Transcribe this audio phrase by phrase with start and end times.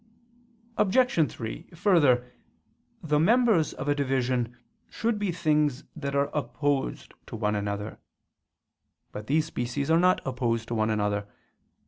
[0.79, 1.31] Obj.
[1.31, 2.31] 3: Further,
[3.03, 4.57] the members of a division
[4.89, 7.99] should be things that are opposed to one another.
[9.11, 11.27] But these species are not opposed to one another.